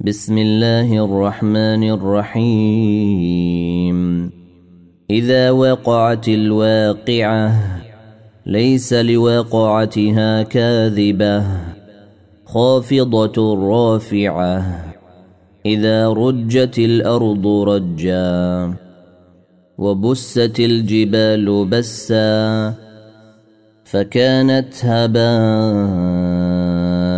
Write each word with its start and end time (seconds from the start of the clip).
بسم 0.00 0.38
الله 0.38 1.04
الرحمن 1.04 1.90
الرحيم. 1.90 3.50
إذا 5.10 5.50
وقعت 5.50 6.28
الواقعة 6.28 7.52
ليس 8.46 8.94
لوقعتها 8.94 10.42
كاذبة. 10.42 11.44
خافضة 12.46 13.68
رافعة. 13.70 14.84
إذا 15.66 16.08
رجت 16.08 16.78
الأرض 16.78 17.46
رجا. 17.46 18.74
وبست 19.78 20.60
الجبال 20.60 21.64
بسا. 21.64 22.74
فكانت 23.84 24.84
هباء. 24.84 26.93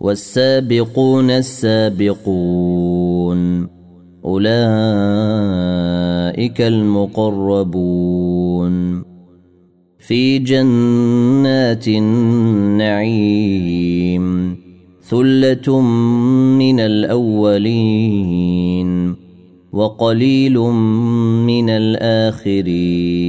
والسابقون 0.00 1.30
السابقون. 1.30 3.38
أولئك 4.24 4.60
المقربون. 6.60 8.08
في 9.98 10.38
جنات 10.38 11.88
النعيم 11.88 13.08
ثلة 15.02 15.80
من 16.58 16.80
الأولين 16.80 18.48
وقليل 19.72 20.58
من 21.46 21.70
الآخرين. 21.70 23.28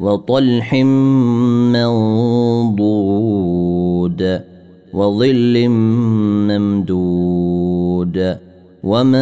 وطلح 0.00 0.74
منضود 2.84 4.40
وظل 4.94 5.68
ممدود 6.48 8.36
وماء 8.82 9.18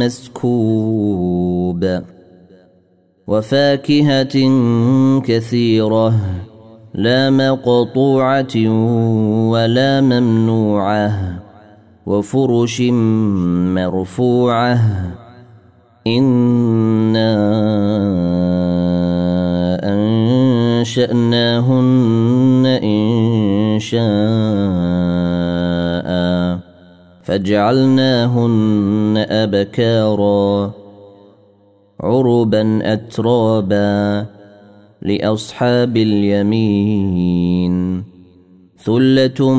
مسكوب 0.00 2.00
وفاكهة 3.26 4.36
كثيرة 5.20 6.14
لا 6.94 7.30
مقطوعة 7.30 8.56
ولا 9.50 10.00
ممنوعة 10.00 11.12
وفرش 12.06 12.80
مرفوعة 13.76 14.78
أنا 16.06 17.32
انشاناهن 20.82 22.66
ان 22.66 23.78
شاء 23.80 24.02
فجعلناهن 27.22 29.14
ابكارا 29.28 30.72
عربا 32.00 32.92
اترابا 32.92 34.26
لاصحاب 35.02 35.96
اليمين 35.96 37.72
ثله 38.78 39.54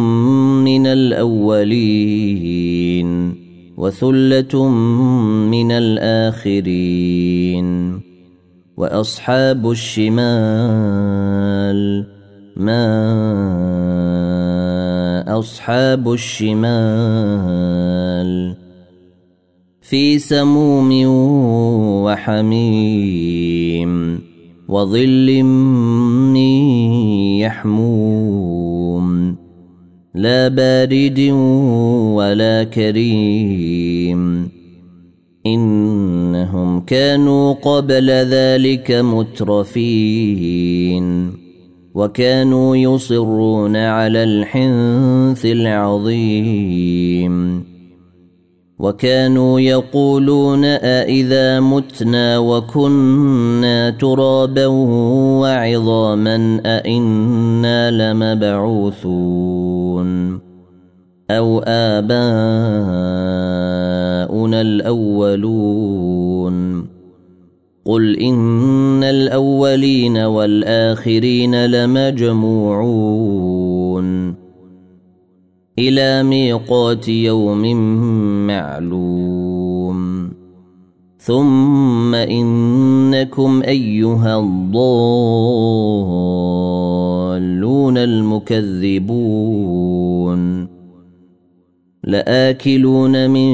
من 0.65 0.87
الاولين 0.87 2.63
وثلة 3.77 4.69
من 5.49 5.71
الآخرين 5.71 7.13
وأصحاب 8.77 9.71
الشمال 9.71 11.03
ما 12.57 12.83
أصحاب 15.39 16.13
الشمال 16.13 17.53
في 19.81 20.19
سموم 20.19 20.91
وحميم 22.05 23.93
وظل 24.67 25.43
من 25.43 26.37
يحموم 27.41 28.22
لا 30.15 30.47
بارد 30.47 31.19
ولا 32.13 32.63
كريم. 32.63 34.49
إنهم 35.45 36.79
كانوا 36.79 37.53
قبل 37.53 38.09
ذلك 38.09 38.91
مترفين. 38.91 40.03
وكانوا 41.95 42.75
يصرون 42.75 43.75
على 43.75 44.23
الحنث 44.23 45.45
العظيم. 45.45 46.93
وكانوا 48.79 49.59
يقولون 49.59 50.65
أإذا 50.65 51.59
متنا 51.59 52.37
وكنا 52.37 53.89
ترابا 53.89 54.65
وعظاما 55.41 56.61
أإنا 56.65 57.91
لمبعوثون 58.13 59.33
أو 61.31 61.59
آباؤنا 61.59 62.13
الأولون 64.61 66.53
قل 67.85 68.19
إن 68.19 69.03
الأولين 69.03 70.17
والآخرين 70.17 71.65
لمجموعون 71.65 73.62
إلى 75.79 76.23
ميقات 76.23 77.09
يوم 77.09 77.75
معلوم. 78.47 80.29
ثم 81.17 82.15
إنكم 82.15 83.63
أيها 83.63 84.39
الضالون 84.39 84.67
المكذبون. 87.97 89.13
لآكلون 92.03 93.29
من 93.29 93.53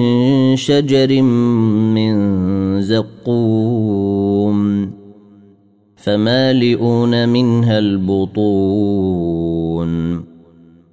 شجر 0.56 1.21
من 1.21 2.81
زقوم. 2.81 4.92
فمالئون 5.95 7.30
منها 7.30 7.80
البطون. 7.80 9.00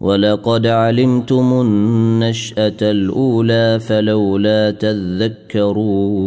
ولقد 0.00 0.66
علمتم 0.66 1.60
النشأة 1.60 2.76
الأولى 2.82 3.80
فلولا 3.80 4.70
تذكرون. 4.70 6.20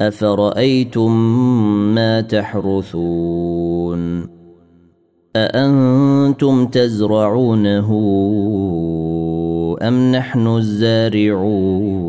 أفرأيتم 0.00 1.12
ما 1.94 2.20
تحرثون؟ 2.20 3.94
أأنتم 5.36 6.66
تزرعونه 6.66 7.90
أم 9.82 10.12
نحن 10.12 10.46
الزارعون؟ 10.46 12.04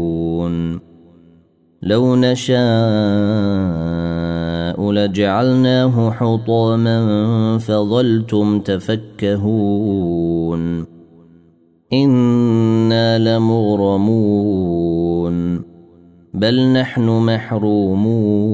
لو 1.82 2.16
نشاء 2.16 4.05
لجعلناه 4.80 6.12
حطاما 6.12 7.58
فظلتم 7.58 8.60
تفكهون. 8.60 10.06
إنا 11.94 13.38
لمغرمون. 13.38 14.56
بل 16.34 16.74
نحن 16.74 17.10
محرومون. 17.10 18.46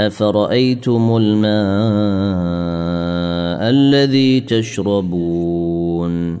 أفرأيتم 0.00 1.16
الماء 1.16 1.46
الذي 3.70 4.40
تشربون؟ 4.40 6.40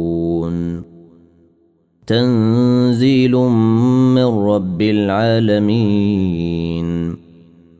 تنزيل 2.11 3.35
من 4.15 4.23
رب 4.23 4.81
العالمين. 4.81 6.87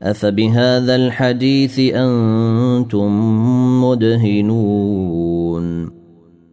أفبهذا 0.02 0.96
الحديث 0.96 1.78
أنتم 1.78 3.10
مدهنون. 3.84 5.90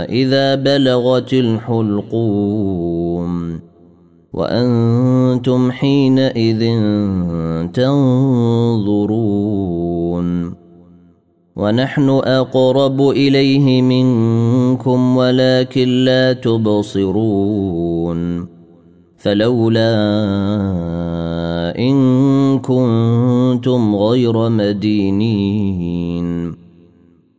إذا 0.09 0.55
بلغت 0.55 1.33
الحلقوم 1.33 2.83
وأنتم 4.33 5.71
حينئذ 5.71 6.59
تنظرون. 7.73 9.03
ونحن 11.55 12.09
أقرب 12.09 13.01
إليه 13.01 13.81
منكم 13.81 15.17
ولكن 15.17 15.87
لا 15.87 16.33
تبصرون. 16.33 18.47
فلولا 19.17 19.93
إن 21.79 22.59
كنتم 22.59 23.95
غير 23.95 24.49
مدينين. 24.49 26.53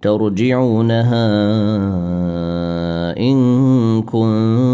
ترجعونها 0.03 1.27
إن 3.19 4.03
كنتم 4.03 4.74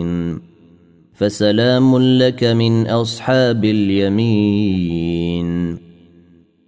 فسلام 1.21 1.97
لك 1.97 2.43
من 2.43 2.87
أصحاب 2.87 3.65
اليمين. 3.65 5.47